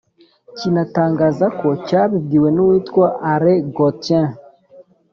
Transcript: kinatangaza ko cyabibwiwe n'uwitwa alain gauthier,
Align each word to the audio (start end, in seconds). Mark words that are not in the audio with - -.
kinatangaza 0.57 1.45
ko 1.59 1.67
cyabibwiwe 1.87 2.49
n'uwitwa 2.55 3.05
alain 3.31 3.61
gauthier, 3.75 4.27